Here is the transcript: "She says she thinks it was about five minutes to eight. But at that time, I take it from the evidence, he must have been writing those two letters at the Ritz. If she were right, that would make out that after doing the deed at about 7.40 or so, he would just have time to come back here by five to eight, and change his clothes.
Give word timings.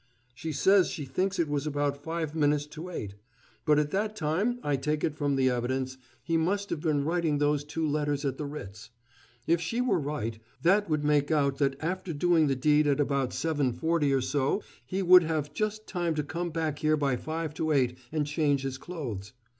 "She 0.33 0.51
says 0.51 0.89
she 0.89 1.05
thinks 1.05 1.37
it 1.37 1.47
was 1.47 1.67
about 1.67 2.03
five 2.03 2.33
minutes 2.33 2.65
to 2.65 2.89
eight. 2.89 3.13
But 3.65 3.77
at 3.77 3.91
that 3.91 4.15
time, 4.15 4.57
I 4.63 4.75
take 4.75 5.03
it 5.03 5.15
from 5.15 5.35
the 5.35 5.51
evidence, 5.51 5.95
he 6.23 6.37
must 6.37 6.71
have 6.71 6.79
been 6.81 7.03
writing 7.05 7.37
those 7.37 7.63
two 7.63 7.87
letters 7.87 8.25
at 8.25 8.39
the 8.39 8.47
Ritz. 8.47 8.89
If 9.45 9.61
she 9.61 9.79
were 9.79 9.99
right, 9.99 10.39
that 10.63 10.89
would 10.89 11.03
make 11.03 11.29
out 11.29 11.59
that 11.59 11.75
after 11.81 12.13
doing 12.13 12.47
the 12.47 12.55
deed 12.55 12.87
at 12.87 12.99
about 12.99 13.29
7.40 13.29 14.17
or 14.17 14.21
so, 14.21 14.63
he 14.87 15.03
would 15.03 15.21
just 15.53 15.81
have 15.81 15.85
time 15.85 16.15
to 16.15 16.23
come 16.23 16.49
back 16.49 16.79
here 16.79 16.97
by 16.97 17.15
five 17.15 17.53
to 17.53 17.71
eight, 17.71 17.95
and 18.11 18.25
change 18.25 18.63
his 18.63 18.79
clothes. 18.79 19.33